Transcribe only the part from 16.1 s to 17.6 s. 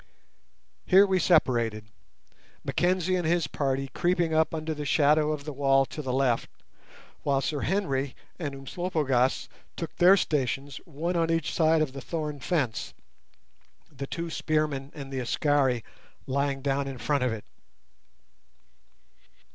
lying down in front of it.